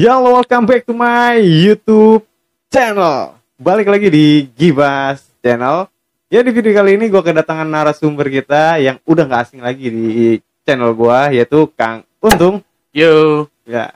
[0.00, 2.24] Ya, welcome back to my YouTube
[2.72, 3.36] channel.
[3.60, 5.92] Balik lagi di Gibas channel.
[6.32, 10.40] Ya, di video kali ini gue kedatangan narasumber kita yang udah gak asing lagi di
[10.64, 12.64] channel gue, yaitu Kang Untung.
[12.96, 13.92] Yo, Ya.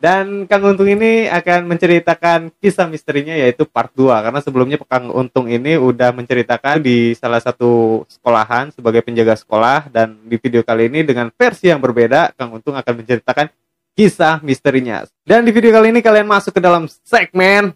[0.00, 5.52] Dan Kang Untung ini akan menceritakan kisah misterinya yaitu part 2 karena sebelumnya Kang Untung
[5.52, 11.04] ini udah menceritakan di salah satu sekolahan sebagai penjaga sekolah dan di video kali ini
[11.04, 13.52] dengan versi yang berbeda Kang Untung akan menceritakan
[13.94, 15.06] kisah misterinya.
[15.22, 17.72] Dan di video kali ini kalian masuk ke dalam segmen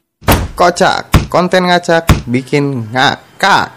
[0.59, 3.71] Kocak, konten ngacak, bikin ngakak.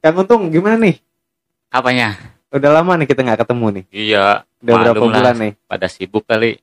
[0.00, 0.96] Kang Untung gimana nih?
[1.68, 2.16] apanya?
[2.48, 3.84] Udah lama nih kita nggak ketemu nih.
[3.92, 4.26] Iya,
[4.64, 5.52] Udah berapa lah, bulan nih?
[5.68, 6.56] Pada sibuk kali.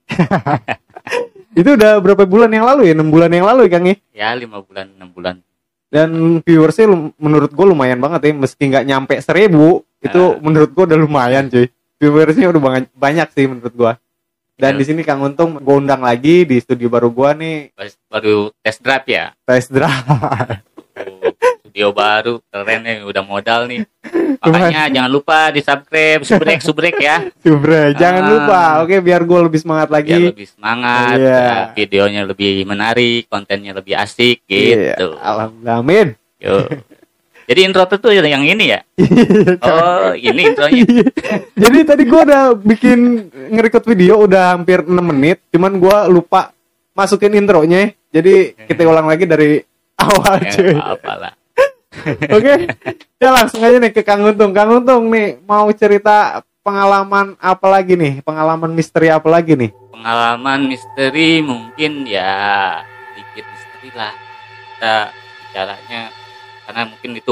[1.60, 2.98] Itu udah berapa bulan yang lalu ya?
[2.98, 3.96] 6 bulan yang lalu ya Kang ya?
[4.10, 5.36] Ya, lima bulan, enam bulan.
[5.94, 6.10] Dan
[6.42, 10.42] viewersnya menurut gue lumayan banget ya meski nggak nyampe seribu itu Ah.
[10.42, 13.92] menurut gue udah lumayan cuy viewersnya udah banyak, banyak sih menurut gue
[14.54, 14.78] dan Ya.
[14.78, 17.58] di sini Kang Untung gue undang lagi di studio baru gue nih
[18.10, 19.26] Baru, test drive ya.
[19.46, 20.66] test drive
[21.74, 23.82] studio baru, keren nih, udah modal nih.
[24.46, 27.26] Makanya jangan lupa di subscribe, subrek, subrek ya.
[27.42, 28.30] Subre, jangan Ah.
[28.30, 31.34] lupa oke biar gue lebih semangat Biar lagi lebih semangat, Iya.
[31.34, 35.18] ya, videonya lebih menarik, kontennya lebih asik Iya, gitu.
[35.18, 36.08] alhamdulillah amin
[36.38, 36.62] Yo.
[37.44, 38.86] Jadi intro tuh yang ini ya.
[39.66, 41.10] Oh, ini intronya.
[41.58, 43.00] jadi tadi gue udah bikin
[43.50, 46.54] ngerekod video udah hampir 6 menit cuman gue lupa
[46.94, 49.58] masukin intronya jadi kita ulang lagi dari
[49.98, 51.34] awal Ya, cuy apalah.
[52.30, 52.54] Oke,
[53.18, 54.52] ya langsung aja nih ke Kang Untung.
[54.52, 58.20] Kang Untung nih mau cerita pengalaman apa lagi nih?
[58.22, 59.72] Pengalaman misteri apa lagi nih?
[59.94, 62.84] pengalaman misteri mungkin ya
[63.16, 64.12] sedikit misteri lah
[64.76, 64.96] kita
[65.40, 66.02] bicaranya
[66.68, 67.32] karena mungkin itu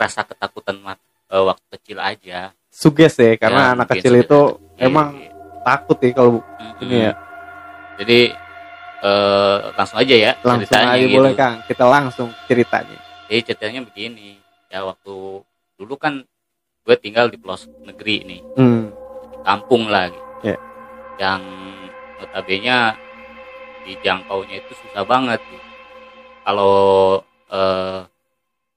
[0.00, 0.96] rasa ketakutan eh,
[1.44, 4.80] waktu kecil aja Suges ya, karena Ya, anak kecil itu kecil.
[4.80, 5.20] emang
[5.60, 6.80] takut ya kalau Mm-mm.
[6.80, 7.12] ini ya.
[8.00, 8.20] jadi
[9.04, 11.12] eh, langsung aja ya Langsung aja gitu.
[11.12, 12.96] boleh Kang, kita langsung ceritanya.
[13.28, 15.44] Jadi ceritanya begini ya waktu
[15.76, 16.24] dulu kan
[16.82, 18.90] gue tinggal di pelosok negeri nih Hmm.
[19.42, 20.24] kampung lah gitu.
[20.42, 20.54] Ya.
[21.18, 21.42] yang
[22.16, 22.94] notabene
[23.82, 25.66] dijangkaunya itu susah banget gitu.
[26.42, 26.74] kalau
[27.48, 28.00] eh,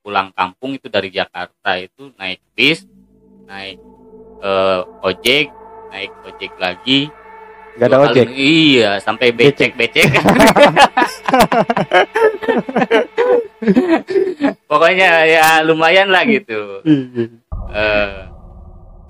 [0.02, 2.86] pulang kampung itu dari Jakarta itu naik bis
[3.46, 3.78] naik
[4.42, 5.46] eh, ojek
[5.90, 7.10] naik ojek lagi
[7.74, 8.28] Gak ada ojek.
[8.30, 10.12] iya sampai becek becek
[14.70, 16.82] pokoknya ya lumayan lah gitu
[17.72, 18.28] eh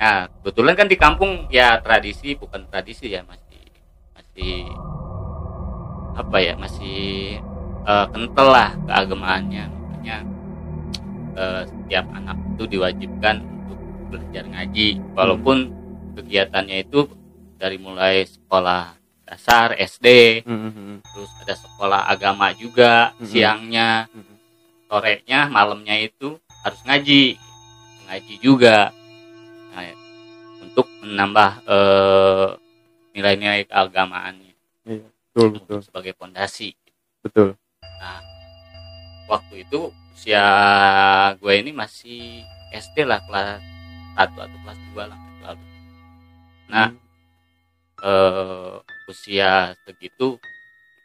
[0.02, 3.62] nah kebetulan kan di kampung ya tradisi bukan tradisi ya masih
[4.18, 4.56] masih
[6.18, 7.38] apa ya masih
[7.86, 10.18] eh, kental lah keagamaannya makanya
[11.38, 13.80] eh, setiap anak itu diwajibkan untuk
[14.10, 15.58] belajar ngaji walaupun
[16.18, 17.06] kegiatannya itu
[17.56, 21.00] dari mulai sekolah dasar SD Hmm.
[21.06, 23.26] terus ada sekolah agama juga Mhm.
[23.26, 24.31] siangnya Mhm.
[24.92, 26.36] Sorenya malamnya itu
[26.68, 27.40] harus ngaji.
[28.12, 28.92] Ngaji juga.
[29.72, 29.88] Nah,
[30.60, 32.50] untuk menambah eh,
[33.16, 34.52] nilai-nilai keagamaannya.
[34.84, 36.76] Betul, betul, untuk sebagai pondasi.
[37.24, 37.56] Betul.
[39.32, 40.44] waktu itu usia
[41.40, 42.44] gue ini masih
[42.76, 43.64] SD lah kelas
[44.20, 45.66] 1 atau kelas 2 lah lalu
[46.68, 46.90] nah
[48.04, 48.76] eh,
[49.08, 50.36] usia segitu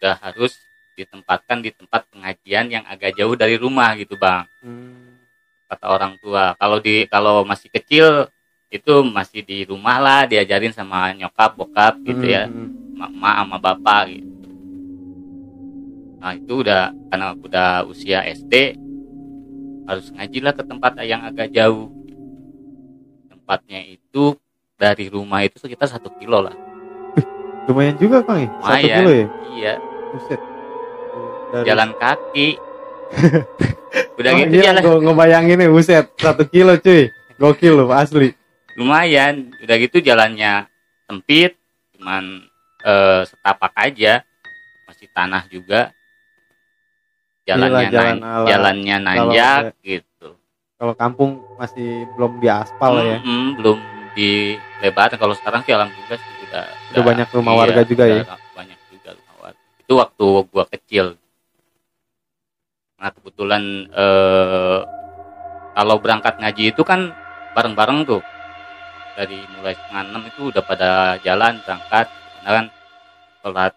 [0.00, 0.58] udah harus
[0.96, 5.20] ditempatkan di tempat pengajian yang agak jauh dari rumah gitu bang Hmm.
[5.68, 8.26] kata orang tua kalau di kalau masih kecil
[8.66, 12.72] itu masih di rumah lah diajarin sama nyokap bokap gitu ya Hmm.
[12.96, 14.48] mama sama bapak gitu
[16.16, 18.74] nah itu udah karena udah usia SD
[19.86, 21.92] harus ngaji lah ke tempat yang agak jauh
[23.28, 24.34] tempatnya itu
[24.74, 26.56] dari rumah itu sekitar satu kilo lah
[27.66, 28.48] Lumayan juga Kang ya?
[28.62, 29.26] Satu kilo ya?
[29.52, 29.74] iya
[30.14, 30.38] Buset.
[31.48, 32.48] Dari- jalan kaki
[34.18, 36.04] udah Oh, gitu gila, jalan gua ngebayangin nih, buset.
[36.16, 37.08] Satu kilo cuy.
[37.36, 38.32] Gokil loh, asli.
[38.72, 40.68] lumayan udah gitu jalannya
[41.02, 41.56] sempit
[41.92, 42.44] cuman
[42.78, 44.20] eh, setapak aja
[44.84, 45.96] masih tanah juga
[47.42, 50.36] jalannya Gila, jalan nan- ala- jalannya nanjak gitu
[50.76, 53.16] Kalau kampung masih belum diaspal ya.
[53.18, 53.78] Mm-mm, belum
[54.12, 56.32] dilebarkan kalau sekarang sih alhamdulillah sih
[56.90, 58.22] udah banyak rumah warga juga ya?
[58.50, 61.06] banyak juga rumah warga itu waktu gua kecil
[63.06, 64.78] nah kebetulan eh,
[65.72, 67.14] kalau berangkat ngaji itu kan
[67.54, 68.18] bareng-bareng tuh
[69.14, 70.90] dari mulai setengah enam itu udah pada
[71.22, 72.66] jalan berangkat karena kan
[73.40, 73.72] sholat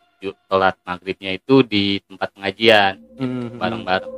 [0.50, 3.54] sholat maghribnya itu di tempat pengajian Hmm.
[3.62, 4.10] bareng-bareng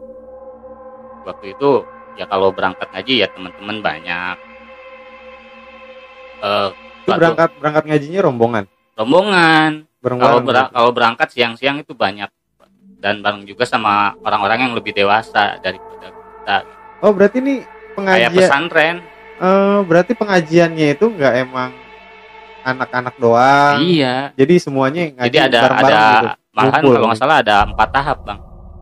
[1.28, 1.84] waktu itu
[2.16, 4.36] ya kalau berangkat ngaji ya teman-teman banyak
[6.40, 6.69] eh
[7.02, 8.63] Itu berangkat berangkat ngajinya rombongan.
[8.96, 10.46] rombongan kalau Bareng-bareng.
[10.48, 12.31] ber- kalau berangkat siang-siang itu banyak
[13.01, 16.57] dan bareng juga sama orang-orang yang lebih dewasa daripada kita.
[17.01, 18.95] Oh, berarti ini kayak pengajian pesantren.
[19.42, 21.74] Eh, berarti pengajiannya itu nggak emang
[22.62, 23.81] anak-anak doang.
[23.81, 24.30] iya.
[24.38, 26.53] Jadi semuanya ngaji jadi ada bareng-bareng ada gitu.
[26.53, 28.39] malahan kalau nggak salah ada empat tahap bang.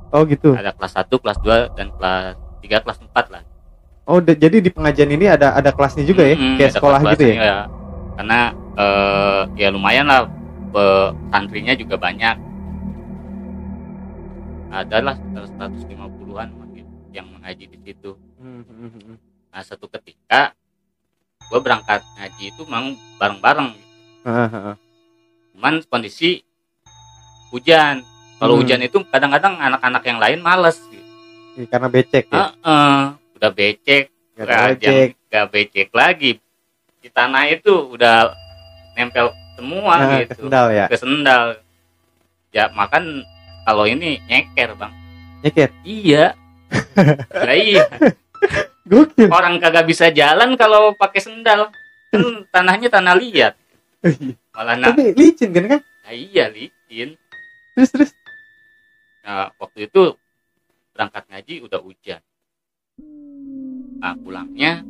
[0.10, 0.58] Oh, gitu.
[0.58, 2.36] ada kelas 1, kelas 2 dan kelas
[2.66, 3.44] 3, kelas 4 lah.
[4.10, 7.34] Oh, jadi di pengajian ini ada ada kelasnya juga ya, Mm-mm, kayak sekolah gitu ya.
[7.38, 7.58] kelas-kelasnya,
[8.18, 8.40] karena
[8.74, 10.26] eh, ya lumayan lah
[11.30, 12.49] santrinya juga banyak
[14.70, 19.16] adalah sekitar 150-an mungkin yang mengaji di situ Hmm, hmm, hmm.
[19.50, 20.54] nah satu ketika
[21.42, 22.88] gue berangkat ngaji itu memang
[23.18, 23.70] bareng-bareng
[25.52, 26.46] cuman kondisi
[27.50, 28.06] hujan
[28.38, 28.64] kalau Hmm.
[28.64, 31.04] hujan itu kadang-kadang anak-anak yang lain males gitu.
[31.58, 32.56] Iya, Karena becek ya.
[32.56, 33.00] Heeh,
[33.36, 34.04] udah becek
[34.38, 35.08] nggak becek.
[35.28, 36.32] nggak becek lagi
[36.98, 38.32] di tanah itu udah
[38.94, 40.86] nempel semua Nah, gitu kesendal ya.
[40.88, 41.44] ke sendal
[42.50, 43.28] ya makan
[43.70, 44.94] kalau ini nyeker bang.
[45.46, 45.70] Nyeket.
[45.86, 46.34] iya.
[47.46, 47.86] Lah iya.
[48.90, 49.30] Gokil.
[49.30, 51.70] orang kagak bisa jalan kalau pakai sendal.
[52.10, 53.54] Kan tanahnya tanah liat.
[54.58, 55.82] Malah nah, Tapi licin kan kan?
[55.86, 57.14] nah iya licin.
[57.78, 58.12] Terus terus.
[59.22, 60.18] nah waktu itu
[60.98, 62.22] berangkat ngaji udah hujan.
[64.02, 64.82] Nah pulangnya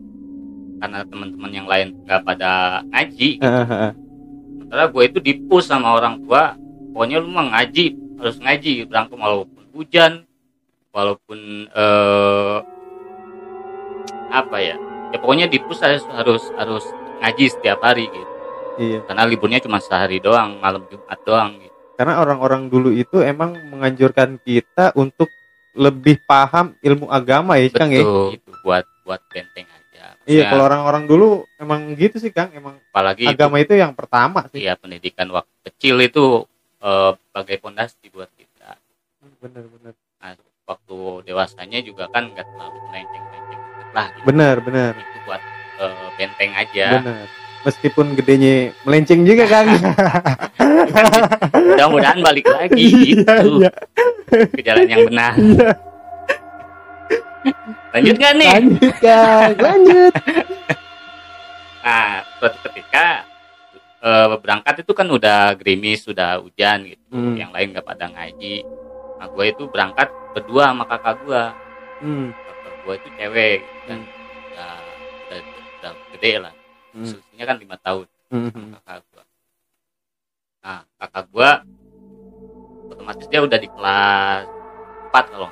[0.80, 3.44] karena teman-teman yang lain nggak pada ngaji.
[3.44, 3.92] Ah.
[4.56, 6.56] sementara gue itu dipus sama orang tua.
[6.96, 10.14] Pokoknya lu mah ngaji harus ngaji berangkat walaupun hujan
[10.92, 11.40] walaupun
[11.70, 12.58] eh,
[14.30, 14.76] apa ya
[15.10, 16.84] ya pokoknya dipus harus harus harus
[17.20, 18.32] ngaji setiap hari gitu
[18.80, 19.04] Iya.
[19.04, 24.40] karena liburnya cuma sehari doang malam jumat doang gitu Karena orang-orang dulu itu emang menganjurkan
[24.40, 25.28] kita untuk
[25.76, 28.08] lebih paham ilmu agama ya, Kang ya.
[28.08, 31.28] betul itu buat buat benteng aja Iya, Maksudnya, kalau orang-orang dulu
[31.60, 32.56] emang gitu sih, Kang.
[32.56, 34.64] Emang apalagi itu, agama itu yang pertama sih.
[34.64, 36.48] ya pendidikan waktu kecil itu
[36.80, 38.80] sebagai pondasi buat kita
[39.40, 39.94] Bener-bener.
[40.64, 44.26] waktu dewasanya juga kan nggak terlalu melenceng-melenceng lah gitu.
[44.30, 44.92] Bener, bener.
[44.96, 45.42] itu buat
[45.82, 47.26] eh, benteng aja Bener.
[47.60, 49.68] Meskipun gedenya melenceng juga, Kang.
[51.70, 53.28] mudah-mudahan balik lagi gitu
[53.60, 53.72] Iya,
[54.56, 55.70] ke jalan yang benar iya.
[57.92, 59.52] lanjut nih Lanjut, Kang.
[59.58, 60.14] Lanjut.
[61.84, 63.24] nah suatu ketika
[64.00, 67.36] eh, berangkat itu kan udah gerimis sudah hujan gitu Hmm.
[67.36, 68.64] yang lain nggak pada ngaji
[69.20, 71.44] nah gue itu berangkat berdua sama kakak gue
[72.00, 72.28] Hmm.
[72.32, 74.00] kakak gue itu cewek gitu kan
[74.56, 74.76] udah,
[75.28, 75.40] udah,
[75.80, 76.54] udah gede lah
[76.96, 77.46] Hmm.
[77.46, 78.50] kan lima tahun Hmm.
[78.54, 79.24] sama kakak gua.
[80.60, 81.50] Nah, kakak gua
[82.92, 84.44] otomatis dia udah di kelas
[85.10, 85.50] 4 kalau.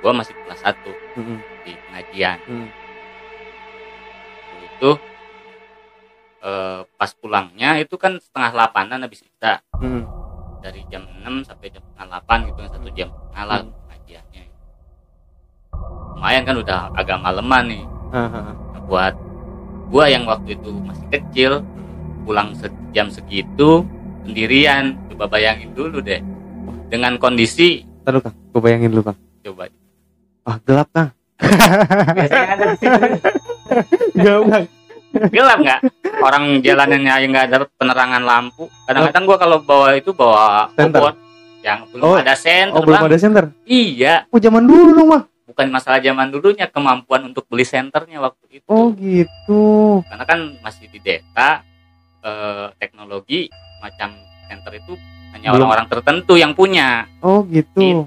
[0.00, 1.38] Gua masih kelas 1 Hmm.
[1.64, 2.38] di pengajian.
[2.48, 2.68] Hmm.
[4.60, 4.90] Itu
[6.40, 10.04] eh, pas pulangnya itu kan setengah delapanan habis kita Hmm.
[10.58, 13.72] dari jam 6 sampai jam setengah delapan gitu kan satu jam setengah lah Hmm.
[13.82, 14.42] pengajiannya.
[16.12, 17.84] Lumayan kan udah agak maleman nih.
[18.10, 18.28] Ah.
[18.66, 19.14] Nah, buat
[19.86, 21.52] gua yang waktu itu masih kecil
[22.20, 23.86] pulang se- jam segitu
[24.22, 26.20] sendirian coba bayangin dulu deh
[26.86, 28.36] dengan kondisi Ntar dulu, Kang.
[28.50, 29.18] Gue bayangin dulu, Kang.
[29.40, 29.64] coba
[30.42, 31.10] Ah, gelap, Kang.
[32.10, 33.00] biasanya ada di situ
[34.16, 34.64] Gelap,
[35.28, 35.80] gelap nggak
[36.18, 41.14] orang jalanannya yang nggak ada penerangan lampu kadang-kadang gua kalau bawa itu bawa obor
[41.60, 42.16] yang belum Oh.
[42.16, 43.08] ada senter Oh, belum Bang.
[43.08, 43.44] ada senter.
[43.62, 45.22] iya Oh, zaman dulu dong, Mah.
[45.44, 50.00] bukan masalah zaman dulunya kemampuan untuk beli senternya waktu itu Oh, gitu.
[50.08, 51.60] karena kan masih di desa
[52.20, 53.48] eh, teknologi
[53.78, 54.12] macam
[54.44, 54.92] center itu
[55.30, 57.76] hanya orang-orang tertentu yang punya Oh, gitu.
[57.76, 58.00] Gitu.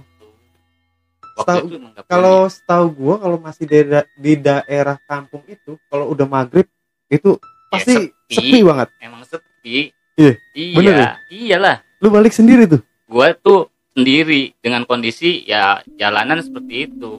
[1.33, 6.05] Waktu Setahu- itu Kalau setahu gua kalau masih di, da- di daerah kampung itu kalau
[6.07, 6.69] udah maghrib
[7.07, 7.37] itu
[7.73, 8.09] pasti sepi.
[8.29, 8.59] sepi.
[8.61, 8.87] banget.
[8.99, 9.89] emang sepi.
[10.13, 11.09] Iya, Iya, bener ya?
[11.27, 11.77] iyalah.
[11.97, 12.81] Lu balik sendiri tuh.
[13.05, 17.17] Gue tuh sendiri dengan kondisi ya jalanan seperti itu.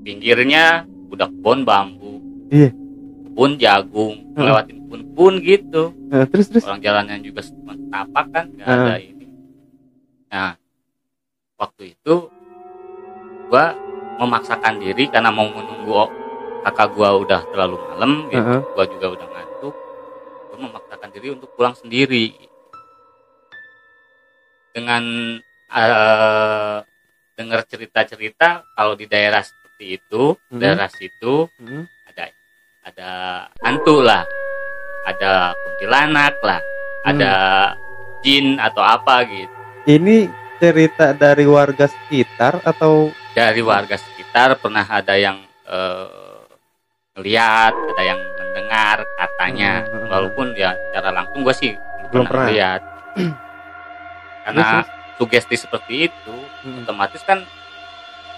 [0.00, 2.18] Pinggirnya udah kebun bambu.
[2.48, 2.72] Iya.
[3.28, 4.44] Kebun jagung, Heeh.
[4.44, 5.82] lewatin kebun-kebun gitu.
[6.08, 6.64] Nah, terus terus.
[6.64, 8.86] Orang jalannya juga cuma tapak kan, nggak Heeh.
[8.88, 9.26] ada ini.
[10.28, 10.52] Nah,
[11.56, 12.14] waktu itu
[13.48, 13.76] gua
[14.16, 15.92] memaksakan diri karena mau menunggu
[16.62, 18.38] kakak gua udah terlalu malam gitu.
[18.38, 18.60] Heeh.
[18.72, 19.74] gua juga udah ngantuk
[20.48, 22.26] gua memaksakan diri untuk pulang sendiri
[24.72, 25.02] dengan
[25.68, 26.78] eh
[27.32, 30.60] dengar cerita-cerita kalau di daerah seperti itu Hmm.
[30.60, 31.88] daerah situ Hmm.
[32.04, 32.24] ada
[32.84, 33.10] ada
[33.58, 34.22] hantu lah
[35.02, 36.60] ada kuntilanak lah
[37.02, 37.10] Hmm.
[37.10, 37.32] ada
[38.20, 45.16] jin atau apa gitu Ini cerita dari warga sekitar atau dari warga sekitar pernah ada
[45.16, 46.06] yang eh,
[47.14, 51.72] ngeliat ada yang mendengar katanya Hmm, walaupun ya secara langsung gue sih
[52.08, 52.48] Belum pernah.
[52.48, 52.80] pernah lihat
[54.44, 54.66] karena
[55.14, 56.86] sugesti seperti itu Hmm.
[56.86, 57.42] otomatis kan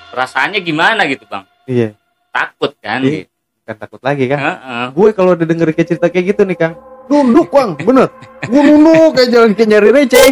[0.09, 1.93] perasaannya gimana gitu bang Iya,
[2.31, 3.25] takut kan Iya.
[3.25, 3.33] gitu.
[3.65, 4.39] kan takut lagi kan.
[4.39, 4.85] Heeh.
[4.93, 6.77] Gue kalau udah denger kayak cerita kayak gitu nih Kang,
[7.07, 8.13] nunduk Bang, bener.
[8.43, 10.29] Gue nunduk kayak jalan kayak nyari receh.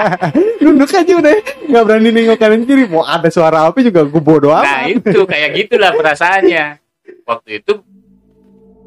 [0.64, 2.88] nunduk aja udah, nggak berani nengok kanan kiri.
[2.88, 4.96] Mau ada suara apa juga gue bodo nah amat.
[4.96, 6.64] itu kayak gitulah perasaannya
[7.24, 7.80] waktu itu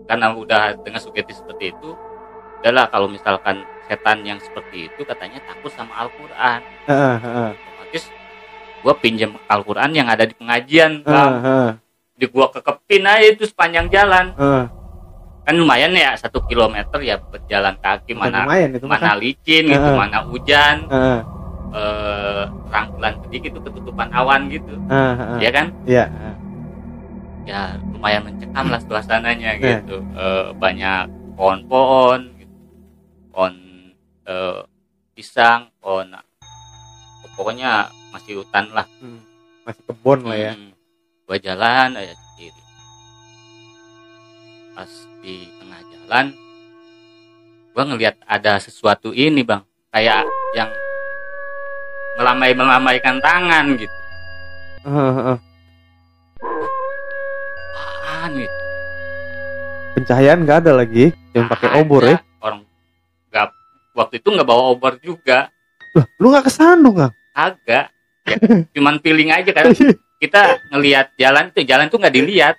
[0.08, 1.98] karena udah dengan sugesti seperti itu
[2.58, 8.13] udahlah kalau misalkan setan yang seperti itu katanya takut sama Al-Quran Heeh, heeh, otomatis
[8.77, 11.34] gue pinjam Al-Quran yang ada di pengajian heeh, Bang.
[11.44, 11.70] heeh,
[12.17, 14.65] di gua kekepin aja itu sepanjang jalan heeh.
[15.46, 19.20] kan lumayan ya satu kilometer ya berjalan kaki Bukan mana lumayan itu mana Kang.
[19.22, 19.98] licin gitu Heeh.
[19.98, 21.20] mana hujan Heeh,
[21.77, 25.38] eh rangkulan sedikit itu ketutupan awan gitu heeh, heeh.
[25.44, 26.06] ya kan Iya.
[26.10, 26.36] heeh.
[27.47, 29.79] Ya lumayan mencekam lah suasananya Iya.
[29.79, 32.55] gitu Eh, banyak pohon-pohon gitu.
[33.31, 33.53] pohon
[34.23, 34.59] eh,
[35.13, 36.11] pisang pohon
[37.33, 39.21] pokoknya masih hutan lah Hmm,
[39.63, 40.51] Masih kebon lah ya.
[40.53, 40.73] Hmm.
[41.23, 42.61] gua jalan aja sendiri
[44.73, 46.25] pas di tengah jalan
[47.71, 50.69] gua ngelihat ada sesuatu ini bang kayak yang
[52.15, 53.93] melambai melamaikan tangan gitu.
[58.27, 58.55] Apaan gitu
[59.98, 62.17] Pencahayaan nggak ada lagi, yang pakai obor ya.
[62.38, 62.62] orang
[63.27, 63.48] nggak
[63.98, 65.50] waktu itu nggak bawa obor juga
[65.96, 67.12] Lah, lu nggak kesandung nggak?
[67.34, 67.86] agak
[68.24, 68.36] ya,
[68.75, 69.74] cuman feeling aja kan
[70.17, 72.55] kita ngelihat jalan tuh jalan tuh nggak dilihat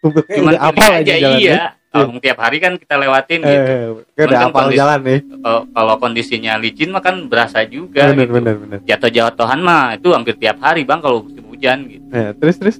[0.00, 3.72] cuman Udah feeling aja iya Kalau tiap hari kan kita lewatin gitu
[4.14, 5.20] Eh, udah Untung apal kondisi- jalan nih.
[5.36, 8.34] kalau kalau kondisinya licin mah kan berasa juga Bener, gitu.
[8.38, 8.78] bener, bener.
[8.86, 12.76] jatuh jatuhan mah itu hampir tiap hari bang kalau musim hujan gitu Eh, terus, terus.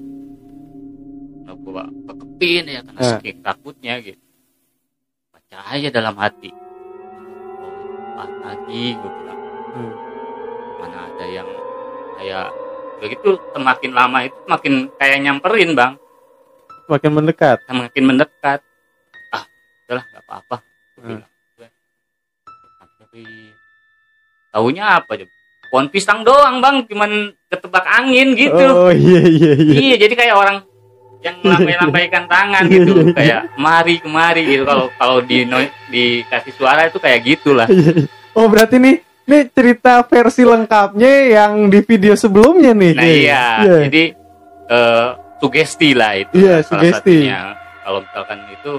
[1.42, 1.58] nah,
[2.40, 3.10] kekepin ya karena Eh.
[3.12, 4.22] saking takutnya gitu
[5.28, 6.48] baca aja dalam hati
[8.16, 9.92] oh, lagi gue bilang Hmm.
[10.80, 11.48] mana ada yang
[12.16, 12.48] kayak
[12.98, 15.94] begitu semakin lama itu semakin kayak nyamperin bang
[16.90, 17.62] Makin mendekat.
[17.68, 18.60] semakin mendekat
[19.30, 19.44] ah
[19.84, 20.56] udahlah nggak apa-apa
[21.00, 21.22] Hmm.
[24.50, 25.32] taunya apa coba
[25.70, 27.10] pohon pisang doang bang cuman
[27.46, 29.76] ketebak angin gitu Oh iya iya iya.
[29.78, 30.56] iya jadi kayak orang
[31.20, 36.96] yang melambai-lambaikan tangan gitu kayak kemari kemari gitu kalau kalau di no- dikasih suara itu
[36.96, 37.68] kayak gitulah
[38.30, 38.96] Oh berarti nih,
[39.26, 42.92] nih cerita versi lengkapnya yang di video sebelumnya nih.
[42.94, 43.44] nah iya
[43.82, 44.14] jadi
[44.66, 47.26] eh, sugesti lah itu Iya, salah sugesti.
[47.26, 47.40] satunya.
[47.80, 48.72] kalau misalkan itu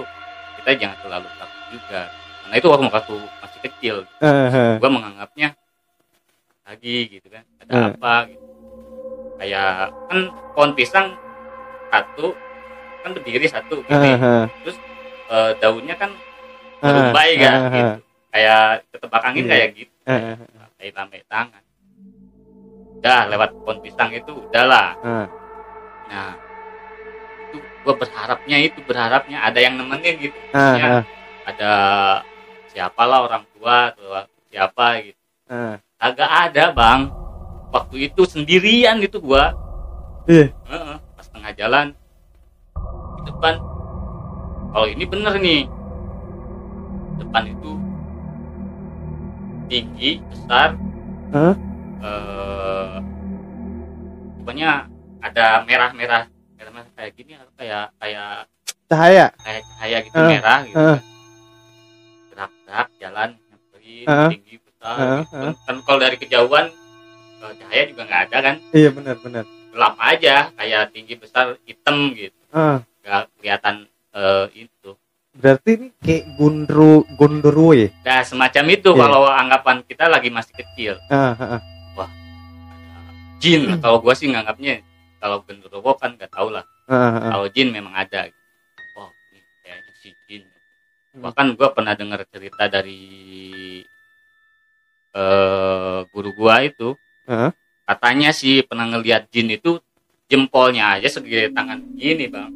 [0.56, 2.00] kita jangan terlalu takut juga
[2.40, 4.72] karena itu waktu waktu masih kecil Eh, eh.
[4.78, 5.48] gua menganggapnya
[6.62, 7.88] lagi gitu kan ada Hmm.
[7.92, 8.44] apa gitu
[9.36, 9.72] kayak
[10.06, 10.18] kan
[10.54, 11.06] pohon pisang
[11.92, 12.32] satu
[13.02, 14.44] kan berdiri satu gitu Eh, eh.
[15.28, 16.10] eh, daunnya kan
[16.80, 17.94] Eh, merumbai kan eh, gitu.
[18.28, 19.50] kayak ketebak angin Iya.
[19.52, 20.34] kayak gitu eh,
[20.76, 21.62] kayak lambai tangan
[22.98, 25.26] udah lewat pohon pisang itu udahlah eh.
[26.08, 26.30] nah
[27.44, 31.02] itu gue berharapnya itu berharapnya ada yang nemenin gitu eh,
[31.44, 31.72] ada
[32.66, 34.06] siapalah orang tua atau
[34.48, 35.74] siapa gitu eh.
[35.98, 37.00] agak ada bang
[37.70, 39.54] waktu itu sendirian gitu gua
[40.22, 40.54] Iya.
[40.54, 40.91] Heeh, pas
[41.52, 41.86] tengah jalan
[43.14, 43.54] di depan
[44.72, 45.60] kalau ini bener nih
[47.20, 47.72] depan itu
[49.68, 50.80] tinggi besar
[51.32, 51.54] Hah?
[52.00, 52.96] eh
[54.40, 54.88] pokoknya
[55.20, 56.24] ada merah-merah
[56.56, 58.48] merah-merah kayak gini atau kayak kayak
[58.88, 59.26] Cahaya.
[59.40, 60.98] kayak cahaya gitu Eh, merah gitu kan.
[62.28, 65.36] gerak-gerak jalan nyamperin Eh, tinggi besar eh, gitu.
[65.36, 65.52] eh.
[65.62, 66.66] kan kalau dari kejauhan
[67.44, 69.44] eh, cahaya juga nggak ada kan Iya benar benar.
[69.72, 73.74] Gelap aja kayak tinggi besar hitam gitu Eh, nggak kelihatan
[74.12, 74.90] eh, itu
[75.32, 77.88] berarti ini kayak gundru gundurwo ya.
[78.04, 79.00] nah semacam itu Iya.
[79.00, 81.62] kalau anggapan kita lagi masih kecil Eh, eh, eh.
[83.40, 83.80] jin Hmm.
[83.82, 84.84] kalau gua sih nganggapnya
[85.18, 87.30] kalau genderuwo kan nggak tahu lah Eh, eh, eh.
[87.32, 88.28] kalau jin memang ada
[88.94, 90.44] oh ini kayaknya si jin
[91.12, 91.24] Hmm.
[91.24, 93.00] bahkan gua pernah dengar cerita dari
[95.12, 97.52] eh guru gua itu Heeh.
[97.82, 99.82] Katanya sih pernah ngelihat jin itu
[100.26, 102.50] jempolnya aja segede tangan gini bang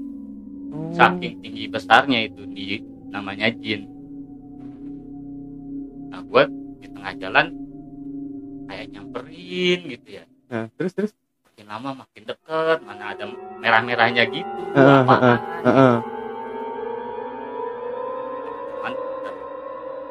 [0.93, 2.81] saking tinggi besarnya itu di
[3.11, 3.85] namanya jin
[6.09, 6.43] nah gue
[6.81, 7.47] di tengah jalan
[8.67, 11.11] kayak nyamperin gitu ya Nah, terus terus.
[11.43, 13.27] makin lama makin deket mana ada
[13.59, 14.47] merah-merahnya gitu
[14.79, 15.95] Heeh, apaan heeh, heeh.
[18.71, 18.93] Cuman,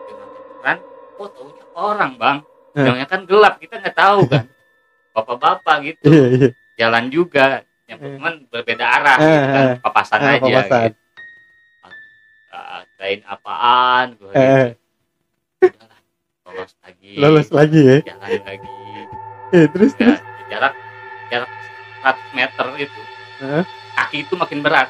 [0.03, 0.77] dengan pikiran
[1.15, 2.37] oh taunya orang bang.
[2.75, 4.43] Jalannya kan gelap kita nggak tahu kan
[5.15, 6.49] bapak-bapak gitu Iya iya.
[6.75, 7.95] jalan juga Eh.
[7.95, 9.75] cuman berbeda arah Eh, gitu kan eh.
[9.79, 10.81] papasan Eh, aja papasan.
[10.89, 10.99] gitu.
[12.51, 12.81] Ah,
[13.29, 14.67] apaan gue Eh.
[15.61, 15.99] Udahlah,
[16.45, 18.69] lolos lagi lolos lagi ya jalan lagi
[19.51, 20.73] eh, terus ya, terus jarak
[21.27, 21.51] jarak
[22.01, 23.01] 100 meter itu
[23.95, 24.89] kaki itu makin berat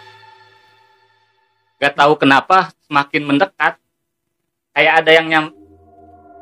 [1.78, 3.76] gak tahu kenapa semakin mendekat
[4.72, 5.46] kayak ada yang nyam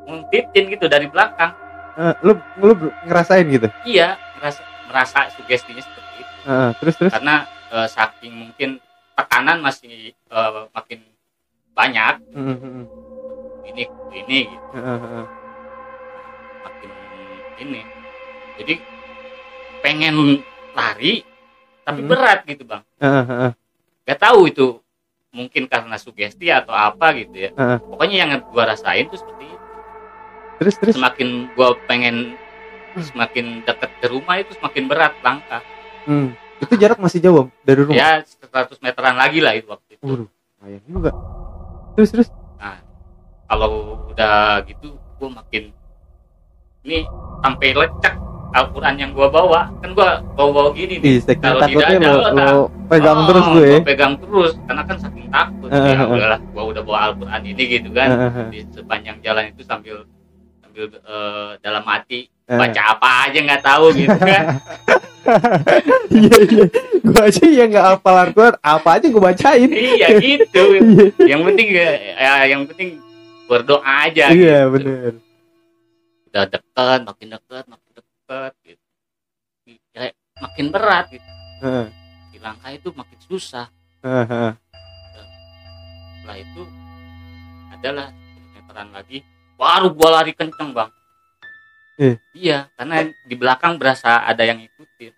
[0.03, 1.53] nguntitin gitu dari belakang
[1.93, 2.73] Eh, lu lu
[3.05, 3.69] ngerasain gitu?
[3.85, 6.33] Iya merasa merasa sugestinya seperti itu.
[6.49, 7.11] Heeh, terus terus?
[7.13, 8.69] Karena eh, saking mungkin
[9.13, 11.05] tekanan masih eh, makin
[11.73, 12.85] banyak heeh,
[13.69, 13.83] ini
[14.13, 14.67] ini gitu.
[14.73, 15.25] Heeh.
[16.65, 16.89] makin
[17.61, 17.81] ini.
[18.57, 18.73] Jadi
[19.85, 20.41] pengen
[20.73, 21.21] lari
[21.85, 22.81] tapi berat gitu bang.
[22.97, 23.53] Heeh.
[24.03, 24.81] gak tahu itu
[25.29, 27.49] mungkin karena sugesti atau apa gitu ya.
[27.85, 29.52] Pokoknya yang gua rasain tuh seperti
[30.63, 30.95] terus terus?
[30.95, 32.39] Semakin gua pengen
[32.95, 35.59] semakin dekat ke rumah itu semakin berat langkah.
[36.07, 36.35] Hmm.
[36.63, 37.95] itu jarak masih jauh dari rumah?
[37.95, 40.03] Ya 100 meteran lagi lah itu waktu itu.
[40.07, 41.11] Waduh, lumayan juga.
[41.99, 42.27] Terus terus?
[43.51, 45.75] Kalau udah gitu gua makin
[46.87, 47.03] ini
[47.43, 48.15] sampai lecek
[48.53, 49.61] Al-Quran yang gua bawa.
[49.81, 51.19] Kan gua bawa-bawa gini nih.
[51.41, 53.71] Kalau takutnya dada, lo, pegang Oh, terus gue.
[53.81, 54.53] pegang terus.
[54.69, 55.69] Karena kan saking takut.
[55.73, 58.07] Eh, ya udahlah gua udah bawa Al-Quran ini gitu kan.
[58.13, 60.05] Eh, eh, di sepanjang jalan itu sambil
[60.73, 62.57] sambil eh, dalam hati eh.
[62.57, 64.45] baca apa aja nggak tahu gitu kan.
[66.11, 66.65] Iya iya.
[66.99, 69.69] Gue aja ya nggak hafal Al-Quran apa aja gue bacain.
[69.71, 70.63] Iya gitu.
[70.83, 71.05] Iya.
[71.31, 72.89] Yang penting ya, ya, yang penting
[73.47, 74.73] berdoa aja iya gitu.
[74.75, 75.11] bener.
[76.27, 78.83] Udah deket makin deket makin deket gitu.
[79.95, 80.11] Ya,
[80.43, 81.29] makin berat gitu.
[81.63, 81.87] Heeh,
[82.35, 83.71] di langkah itu makin susah.
[84.03, 84.53] Heeh, heeh.
[86.19, 86.61] setelah itu
[87.71, 88.07] adalah
[88.51, 89.23] meteran lagi
[89.63, 90.91] baru gua lari kenceng bang.
[91.95, 92.17] Eh.
[92.33, 95.13] iya karena di belakang berasa ada yang ikutin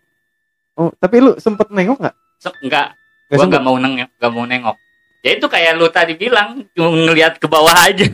[0.75, 2.15] oh tapi lu sempet nengok nggak?
[2.37, 2.93] Se- enggak
[3.25, 3.49] Nggak gua sempet?
[3.49, 4.77] nggak mau nengok nggak mau nengok.
[5.19, 8.05] Ya itu kayak lu tadi bilang cuma ngelihat ke bawah aja.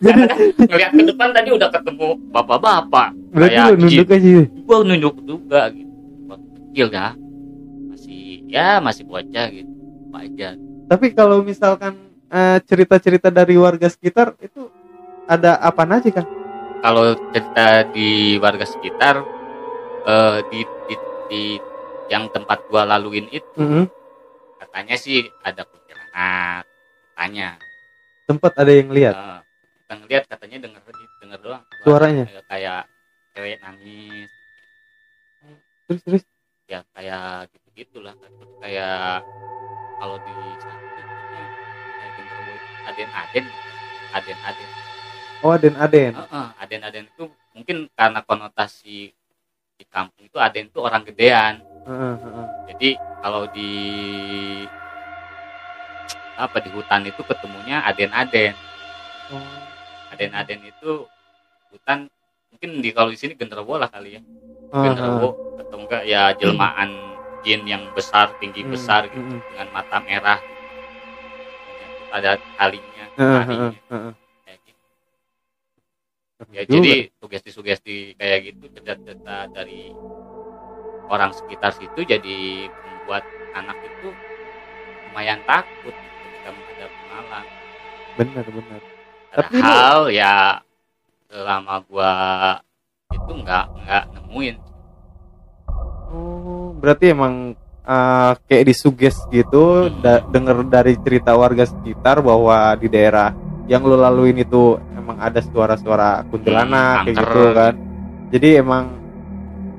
[0.00, 3.12] Ngelihat ke depan tadi udah ketemu bapak-bapak.
[3.30, 4.44] Berarti Kayak lu nunduk aja ya?
[4.62, 5.92] gua nunjuk juga gitu.
[6.72, 7.12] Kecil dah.
[7.86, 9.70] Masih ya masih bocah gitu.
[10.08, 10.54] Wajar
[10.86, 11.92] tapi kalau misalkan
[12.26, 14.70] eh, cerita-cerita dari warga sekitar itu
[15.26, 16.26] ada apa aja kan
[16.78, 19.26] kalau cerita di warga sekitar
[20.06, 20.94] eh, di, di
[21.26, 21.42] di
[22.06, 23.86] yang tempat gua laluin itu Heeh.
[24.56, 26.62] katanya sih ada kuntilanak
[27.12, 27.58] katanya.
[28.26, 29.14] Sempet ada yang lihat?
[29.18, 29.40] Eh,
[29.82, 30.82] kita ngeliat katanya denger
[31.22, 31.62] denger doang.
[31.82, 32.24] Suaranya?
[32.26, 32.80] Kayak- kayak
[33.34, 34.30] cewek nangis.
[35.86, 36.22] Terus terus?
[36.66, 38.14] Ya kayak gitu gitulah
[38.58, 39.22] kayak
[40.02, 41.50] kalau di sana itu kayak
[42.18, 43.46] genderuwo itu aden-aden
[44.18, 44.85] aden aden
[45.44, 47.24] oh aden aden Heeh, aden aden itu
[47.56, 49.12] mungkin karena konotasi
[49.76, 51.60] di kampung itu aden itu orang gedean.
[51.84, 52.46] Heeh, heeh.
[52.72, 53.70] jadi kalau di
[56.36, 58.54] apa di hutan itu ketemunya aden-aden.
[59.32, 59.42] Oh.
[60.12, 61.08] aden-aden itu
[61.72, 62.06] hutan
[62.52, 64.22] mungkin di kalau di sini genderuwo lah kali ya.
[64.22, 66.90] Heeh, genderuwo atau enggak ya jelmaan
[67.44, 69.40] jin yang besar tinggi Hmm, besar gitu hmm.
[69.52, 70.40] dengan mata merah.
[72.16, 74.16] Ada talinya talinya
[76.52, 76.72] ya juga.
[76.76, 79.88] jadi sugesti-sugesti kayak gitu cerita-cerita dari
[81.08, 82.36] orang sekitar situ jadi
[82.68, 83.24] membuat
[83.56, 84.08] anak itu
[85.08, 87.44] lumayan takut ketika menghadapi malam
[89.36, 90.34] Tapi lu- padahal ya
[91.26, 92.12] selama gua
[93.12, 94.56] itu nggak nggak nemuin
[96.06, 100.00] Oh, berarti emang uh, kayak disuges gitu Hmm.
[100.00, 103.34] da- denger dari cerita warga sekitar bahwa di daerah
[103.66, 107.74] yang lo laluin itu emang ada suara-suara kuntilanak Hmm, kayak gitu kan.
[108.26, 108.84] Jadi emang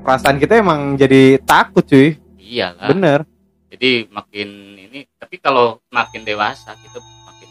[0.00, 2.16] perasaan kita emang jadi takut cuy.
[2.40, 3.20] iyalah Bener.
[3.68, 4.48] jadi makin
[4.80, 7.48] ini tapi kalau makin dewasa kita makin, makin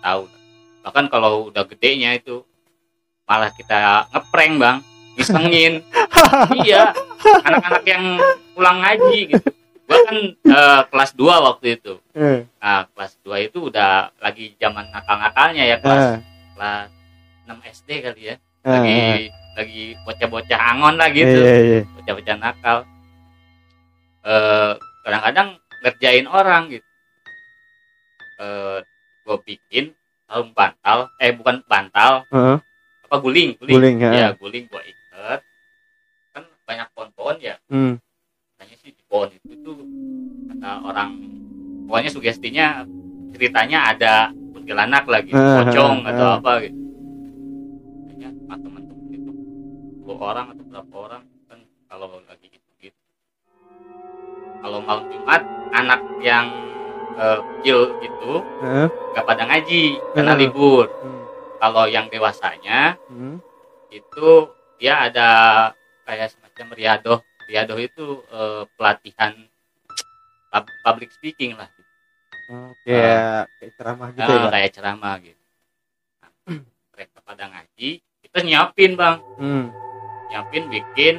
[0.00, 0.22] tahu.
[0.80, 2.40] Bahkan kalau udah gedenya itu
[3.22, 4.76] malah kita ngeprank bang.
[5.12, 5.84] Disengin
[6.64, 6.96] iya
[7.44, 8.16] anak-anak yang
[8.50, 9.48] pulang ngaji gitu.
[9.84, 12.00] Gua kan eh, kelas 2 waktu itu.
[12.16, 16.18] Eh, nah kelas 2 itu udah lagi zaman nakal-nakalnya ya kelas eh,
[16.56, 16.88] kelas
[17.50, 19.18] 6 SD kali ya eh, lagi eh.
[19.58, 21.80] lagi bocah-bocah angon lah gitu Iya, iya, iya.
[21.98, 22.78] bocah-bocah nakal
[24.20, 25.48] eh kadang-kadang
[25.82, 26.88] ngerjain orang gitu
[28.40, 28.78] eh
[29.26, 29.84] gue bikin
[30.30, 32.56] sarung bantal eh bukan bantal Heeh,
[33.10, 34.10] apa guling guling, Guling, ya.
[34.14, 35.40] ya guling gue ikat
[36.30, 37.98] kan banyak pohon-pohon ya hmm.
[38.54, 39.82] katanya sih di pohon itu tuh
[40.54, 41.10] kata orang
[41.90, 42.66] pokoknya sugestinya
[43.34, 44.12] ceritanya ada
[44.54, 46.36] kuntilanak lagi Ah, pocong ah, atau ah.
[46.38, 46.79] apa gitu
[50.22, 53.00] orang atau berapa orang kan kalau lagi gitu gitu
[54.60, 56.46] kalau malam Jumat anak yang
[57.16, 58.86] eh, kecil gitu Heeh.
[59.12, 59.82] nggak pada ngaji
[60.14, 60.86] karena libur.
[60.92, 61.24] Hmm.
[61.58, 63.36] kalau yang dewasanya Hmm.
[63.90, 64.28] itu
[64.78, 65.28] dia ada
[66.04, 67.18] kayak semacam riadoh.
[67.44, 69.32] Riadoh itu eh, pelatihan
[70.48, 71.68] pub- public speaking lah.
[72.50, 75.42] Oh, kayak kayak ceramah gitu Eh, ya kayak ceramah gitu.
[76.18, 76.30] Nah,
[76.90, 77.90] mereka pada ngaji
[78.22, 79.16] kita nyiapin bang.
[79.36, 79.66] Hmm.
[80.30, 81.14] Nyiapin bikin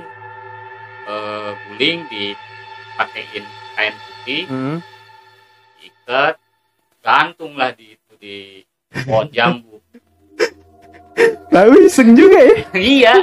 [1.03, 3.43] eh, guling dipakein
[3.73, 4.77] kain putih Hmm.
[5.79, 6.35] ikat
[6.99, 8.37] gantung lah di itu di
[9.03, 9.77] pohon jambu
[11.47, 12.55] Tahu iseng juga ya.
[12.73, 13.13] iya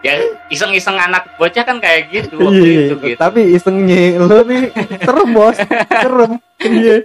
[0.00, 0.14] ya
[0.48, 4.70] iseng-iseng anak bocah kan kayak gitu waktu Iya, itu gitu Tapi isengnya lo nih
[5.02, 5.58] serem bos,
[5.90, 6.32] serem.
[6.58, 6.96] Iya.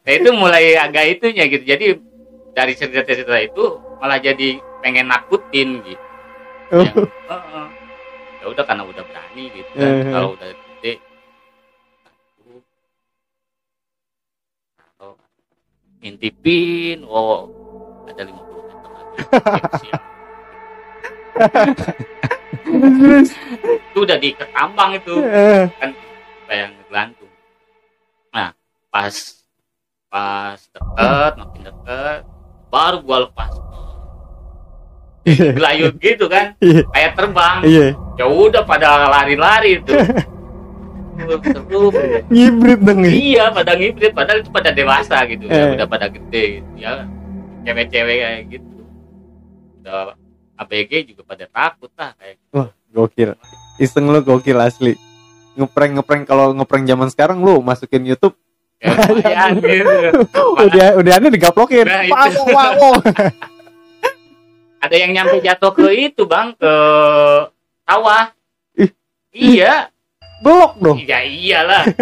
[0.00, 1.86] nah itu mulai agak itunya gitu jadi
[2.52, 3.64] dari cerita-cerita itu
[3.98, 6.04] malah jadi pengen nakutin gitu
[6.68, 6.84] Oh.
[6.84, 7.47] Ya, heeh.
[8.38, 9.90] Ya udah karena udah berani gitu kan.
[9.90, 10.12] Eh.
[10.14, 10.94] kalau udah gede
[14.78, 15.10] atau
[16.02, 17.50] intipin oh
[18.08, 19.90] ada 50 meter lagi.
[23.92, 25.14] Itu udah diikat tambang itu.
[25.80, 25.90] Kan
[26.48, 27.28] kayak ngegelantung
[28.32, 28.56] nah
[28.88, 29.14] pas
[30.08, 32.20] pas deket makin deket
[32.72, 33.52] baru gua lepas
[35.28, 35.50] Iya.
[35.52, 36.82] gelayut gitu kan Iya.
[36.88, 37.86] kayak terbang Iya.
[38.16, 39.92] ya udah pada lari-lari itu
[42.30, 43.12] Ngibrit dong nih.
[43.34, 45.52] iya pada ngibrit padahal itu pada dewasa gitu Eh.
[45.52, 47.04] ya udah pada gede gitu ya
[47.62, 48.78] cewek-cewek kayak gitu
[49.80, 50.14] udah
[50.56, 52.50] ABG juga pada takut lah kayak gitu.
[52.52, 53.30] Wah, gokil.
[53.78, 54.98] Iseng lu gokil asli.
[55.54, 58.34] Ngeprank ngeprank kalau ngeprank zaman sekarang lu masukin YouTube
[58.78, 59.94] ya, lumayan gitu
[60.58, 61.82] udah udah aneh digaplokin.
[61.82, 62.02] Nah.
[62.06, 62.94] Wow, wow, wow.
[64.78, 66.72] Ada yang nyampe jatuh ke itu bang ke
[67.82, 68.30] sawah
[68.74, 68.90] Ih.
[69.30, 69.90] iya
[70.38, 70.98] Blok dong.
[70.98, 71.82] iya iyalah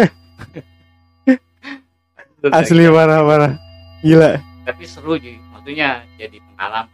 [2.47, 3.53] Asli parah parah.
[3.99, 4.37] Gila.
[4.61, 6.91] tapi seru sih maksudnya jadi pengalaman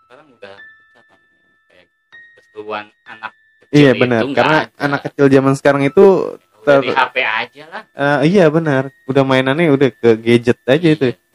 [0.00, 0.54] sekarang udah
[1.68, 1.86] kayak
[2.34, 4.22] keseruan anak kecil Iya itu benar.
[4.32, 4.78] Karena ada.
[4.80, 6.06] anak kecil zaman sekarang itu
[6.64, 8.88] ter- di HP aja lah eh, iya benar.
[9.04, 11.04] Udah mainannya udah ke gadget aja itu.
[11.04, 11.27] Iya, betul.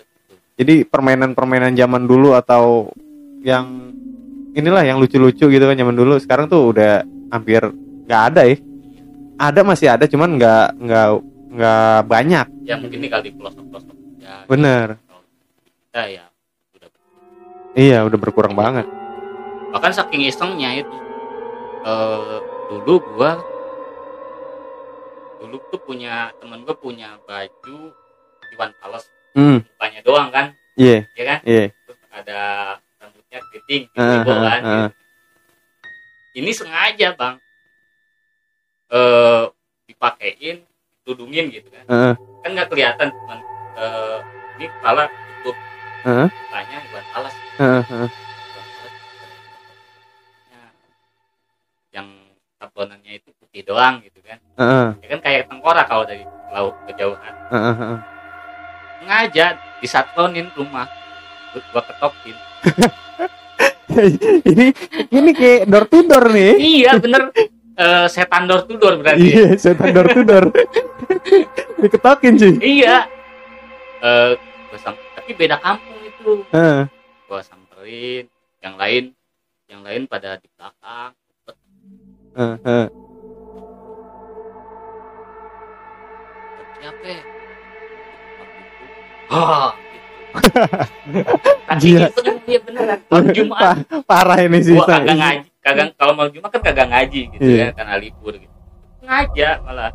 [0.54, 2.94] Jadi permainan-permainan zaman dulu atau
[3.42, 3.90] yang
[4.54, 7.62] inilah yang lucu-lucu gitu kan zaman dulu sekarang tuh udah hampir
[8.06, 8.58] nggak ada ya.
[9.34, 11.08] Ada masih ada cuman nggak nggak
[11.54, 12.48] nggak banyak.
[12.64, 14.98] ya mungkin tinggal di pelosok-pelosok ya Bener.
[14.98, 15.22] kalau
[15.62, 16.26] kita ya
[16.74, 16.90] udah
[17.74, 18.86] Iya udah berkurang banget.
[19.70, 20.98] bahkan saking isengnya itu
[21.84, 22.38] eh
[22.70, 23.42] dulu gua
[25.38, 27.78] dulu tuh punya temen gua punya baju
[28.50, 29.66] Iwan Fals Hmm.
[29.66, 31.66] mukanya doang kan Iya ya kan iya.
[31.86, 32.40] terus ada
[33.02, 34.90] rambutnya keriting gitu ah, kan ah.
[36.34, 37.36] ini sengaja bang
[38.94, 39.44] eh
[39.90, 40.58] dipakein
[41.02, 42.14] tudungin gitu kan Heeh.
[42.46, 43.40] kan nggak kelihatan cuman
[43.78, 44.18] eh,
[44.58, 45.58] ini kepala tutup
[46.06, 48.10] mukanya Iwan Fals Heeh, heeh.
[51.94, 52.10] yang
[52.58, 57.34] tablonannya itu putih doang gitu kan Heeh, ya kan kayak tengkorak kalau dari laut kejauhan
[57.54, 58.13] heeh, heeh.
[59.04, 60.88] Sengaja disatlonin rumah
[61.52, 62.36] Gua- ketokin
[64.48, 64.72] ini
[65.12, 66.56] ini kayak door to door nih.
[66.56, 67.36] iya bener
[67.74, 69.34] Eh, setan door to door berarti ya.
[69.34, 70.46] Iya, setan door to door.
[71.82, 72.54] Diketokin sih.
[72.62, 73.10] iya
[73.98, 74.38] Eh,
[74.70, 76.86] gua sam- tapi beda kampung itu Heeh.
[77.26, 78.30] gua samperin
[78.62, 79.04] yang lain
[79.66, 81.12] yang lain pada di belakang
[82.34, 82.88] heeh, heeh.
[86.76, 87.10] siapa
[89.34, 89.42] ya?
[89.42, 89.70] Oh,
[91.64, 92.08] tapi Iya.
[92.08, 94.74] itu kan dia beneran malam Jumat Pa- parah ini sih.
[94.74, 97.58] gua kagak ngaji kagak kalau malam Jumat kan kagak ngaji gitu Iya.
[97.60, 98.56] ya karena libur gitu
[99.02, 99.92] ngaja malah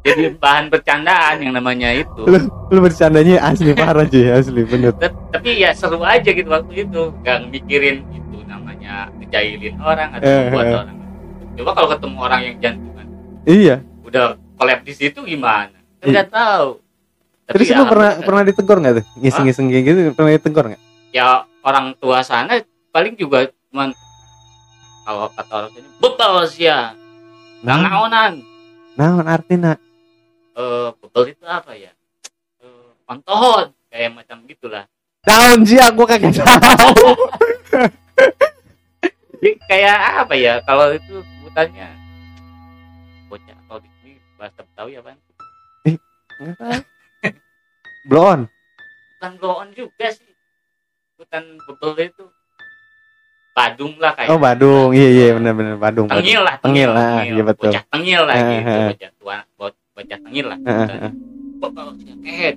[0.00, 2.36] jadi bahan bercandaan yang namanya itu Lu,
[2.68, 4.92] lu bercandanya asli parah cuy, asli bener.
[5.30, 10.50] Tapi ya seru aja gitu waktu itu gak mikirin itu namanya ngejailin orang atau Eh,
[10.50, 10.76] buat eh.
[10.76, 10.96] orang
[11.54, 13.06] coba kalau ketemu orang yang jantungan
[13.44, 13.76] Iya.
[14.02, 16.83] udah kolab di situ gimana kan nggak tahu
[17.44, 19.04] Tapi Terus ya lu pernah pernah ditegur nggak tuh?
[19.20, 20.82] Ngiseng-ngiseng kayak gitu pernah ditegur nggak?
[21.14, 22.58] ya orang tua sana
[22.90, 23.94] paling juga cuman
[25.06, 26.90] kalau kata orang sini betul sih ya
[27.62, 28.42] Nah, ngaonan
[28.98, 29.78] nah artinya
[30.54, 31.94] eh bebel itu apa ya?
[32.58, 34.84] Eh ontohon kayak macam gitulah.
[35.22, 37.14] Daun sih aku kagak tahu.
[39.66, 41.88] Kayak apa ya kalau itu sebutannya?
[43.30, 45.10] Bocah kalau di sini bahasa Betawi apa
[48.04, 48.46] Blon.
[49.16, 50.28] bukan blow on juga sih.
[51.08, 52.24] Sebutan bebel itu.
[53.54, 56.10] Badung lah kayak Oh Badung, iya iya benar-benar Badung.
[56.10, 57.70] Tengil lah Tengil lah, iya betul.
[57.70, 58.66] bocah tengil lah Eh, gitu.
[58.68, 58.88] eh.
[58.90, 60.58] bocah tua bo- bocah tengil lah.
[62.26, 62.52] Eh,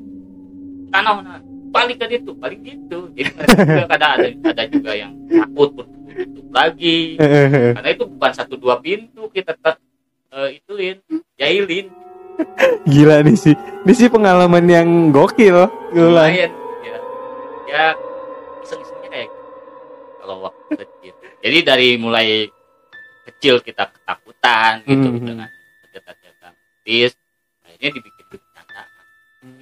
[0.89, 1.39] tanah nah.
[1.67, 7.19] Balik ke itu balik gitu jadi juga kadang ada ada juga yang takut tutup lagi.
[7.19, 9.77] Karena itu bukan satu dua pintu kita ter,
[10.33, 10.97] eh, ituin
[11.37, 11.91] jahilin
[12.85, 13.55] Gila nih sih.
[13.83, 15.67] Ini sih pengalaman yang gokil.
[15.89, 16.23] Gila.
[16.23, 16.51] lumayan
[16.83, 16.97] ya
[17.67, 17.85] ya
[18.61, 19.43] iseng-isengnya kayak gitu.
[20.17, 22.27] kalau waktu kecil jadi dari mulai
[23.25, 25.25] kecil kita ketakutan gitu Mhm.
[25.25, 25.49] dengan
[25.81, 27.11] cerita-cerita mistis
[27.61, 28.87] akhirnya dibikin bercandaan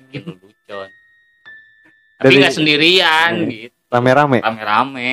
[0.02, 0.90] bikin lelucon
[2.16, 3.50] tapi Dari- nggak sendirian Iya.
[3.50, 4.38] gitu Rame-rame.
[4.40, 5.12] rame-rame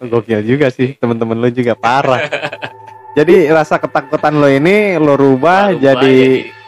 [0.00, 2.20] Gokil juga sih temen-temen lo juga parah.
[3.16, 6.16] jadi rasa ketakutan lo ini lo rubah Lalu jadi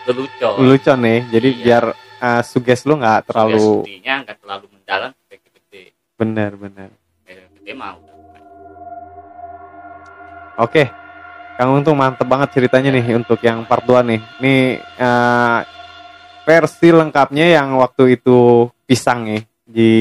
[0.07, 1.19] lelucon lucu nih.
[1.31, 1.63] Jadi Iya.
[1.63, 1.85] biar
[2.23, 5.83] uh, suges lo nggak terlalu Sugestinya nggak terlalu mendalam sampai ke gede
[6.17, 6.91] benar-benar.
[7.27, 7.99] Gede mau
[10.57, 10.89] Oke.
[11.57, 14.21] Kang Untung mantep banget ceritanya nih untuk yang part 2 nih.
[14.45, 14.61] Nih
[15.01, 15.61] uh,
[16.45, 19.93] versi lengkapnya yang waktu itu pisang nih di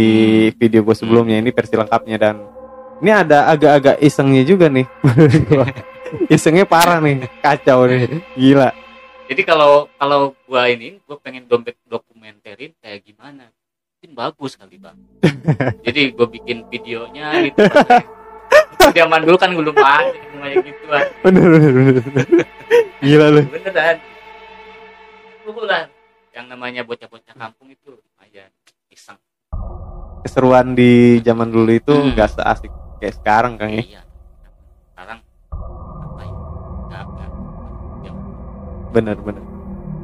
[0.56, 2.36] video gue sebelumnya ini versi lengkapnya dan
[3.04, 4.88] ini ada agak-agak isengnya juga nih.
[6.36, 8.24] isengnya parah nih, kacau nih.
[8.38, 8.70] Gila.
[9.26, 13.50] Jadi kalau kalau gua ini gua pengen dompet dokumenterin kayak gimana
[13.96, 14.98] mungkin bagus kali bang
[15.82, 17.58] jadi gua bikin videonya gitu
[18.92, 22.26] zaman dulu kan belum ada semuanya gitu kan Bener bener bener.
[23.02, 23.42] Gila lu.
[23.46, 23.98] beneran
[25.66, 25.90] lah
[26.30, 28.50] yang namanya bocah-bocah kampung itu lumayan
[28.88, 29.18] iseng
[30.22, 32.14] Keseruan di zaman dulu itu Hmm.
[32.14, 33.82] nggak seasik kayak sekarang Kang ya.
[33.82, 34.02] iya
[38.96, 39.44] Bener bener.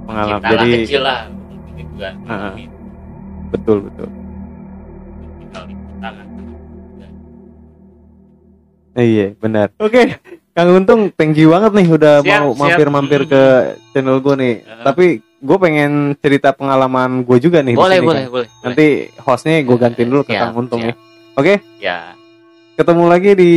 [0.04, 0.51] Pengalaman.
[0.51, 1.19] Jadi kecil lah
[1.95, 2.54] kan Heeh.
[3.49, 4.10] betul betul.
[6.01, 6.13] kan
[8.91, 9.71] Eh, Iya, benar.
[9.80, 10.19] Oke,
[10.51, 13.43] Kang Untung, thank you banget nih udah Siap, mau mampir-mampir ke
[13.95, 14.56] channel gue nih.
[14.67, 14.84] Heeh.
[14.84, 17.71] Tapi gue pengen cerita pengalaman gue juga nih.
[17.71, 18.34] di boleh sini, boleh Kang.
[18.36, 18.86] boleh Nanti
[19.23, 20.91] hostnya gue gantiin dulu ke Siap, Kang Untung siap.
[20.91, 20.95] nih.
[21.39, 22.12] Oke, ya
[22.75, 23.51] ketemu lagi di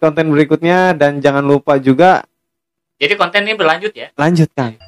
[0.00, 2.24] konten berikutnya dan jangan lupa juga
[3.02, 4.78] jadi konten ini berlanjut ya lanjut Kang.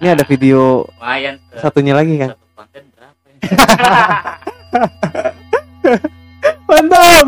[0.00, 2.32] Ini ada video lumayan ke satunya lagi Kang.
[2.32, 3.36] satu konten berapa ya?
[6.72, 7.26] Mantap.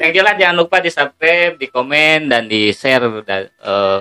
[0.00, 3.44] yang jelas jangan lupa di subscribe di komen dan di share eh,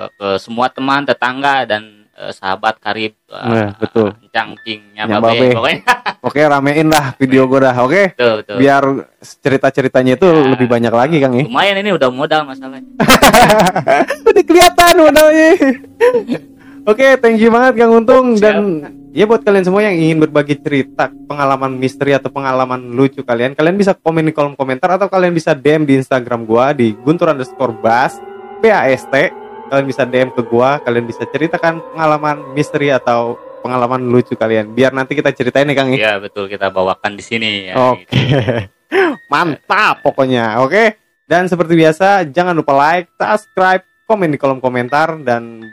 [0.07, 4.13] ke semua teman tetangga dan eh, sahabat karib Nah, betul.
[4.29, 5.47] cangkingnya babe babe.
[5.51, 5.79] pokoknya
[6.23, 7.75] Oke, ramein lah video gue dah.
[7.79, 8.83] Oke, betul betul biar
[9.19, 10.47] cerita-ceritanya itu Ya.
[10.49, 11.43] lebih banyak lagi Kang ya.
[11.43, 12.87] lumayan ini udah modal masalahnya
[14.29, 15.49] Udah kelihatan modalnya.
[16.85, 18.43] Oke, thank you banget Kang Untung Siap.
[18.43, 18.55] dan
[19.09, 23.73] ya buat kalian semua yang ingin berbagi cerita pengalaman misteri atau pengalaman lucu kalian, kalian
[23.73, 27.71] bisa komen di kolom komentar atau kalian bisa DM di Instagram gua di guntur underscore
[27.73, 28.19] bas
[28.59, 29.42] B A S T.
[29.73, 34.69] Kalian bisa DM ke gua, kalian bisa ceritakan pengalaman misteri atau pengalaman lucu kalian.
[34.69, 35.89] Biar nanti kita ceritain nih Kang.
[35.89, 35.97] ya.
[35.97, 38.05] ya betul kita bawakan di sini ya Oke.
[38.05, 38.13] gitu.
[39.33, 40.61] Mantap pokoknya.
[40.61, 41.01] Oke.
[41.25, 45.65] Dan seperti biasa, jangan lupa like, subscribe, komen di kolom komentar dan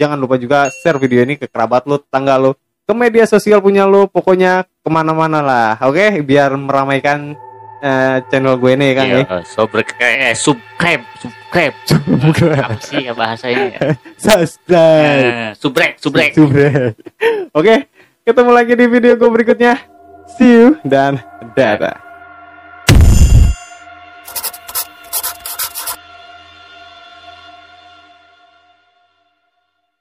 [0.00, 2.56] jangan lupa juga share video ini ke kerabat lu, tetangga lu,
[2.88, 5.76] ke media sosial punya lu, pokoknya ke mana-mana lah.
[5.84, 7.36] Oke, biar meramaikan
[7.84, 9.38] eh, channel gue nih kan Iya, ya.
[9.44, 11.76] sobre eh, subscribe subscribe
[12.64, 13.78] apa sih ya bahasanya ya?
[14.24, 15.20] Subscribe.
[15.20, 16.96] Eh, subrek subrek Subrek.
[17.52, 17.86] Oke,
[18.24, 19.76] ketemu lagi di video gue berikutnya.
[20.34, 21.20] See you dan
[21.52, 22.13] dadah.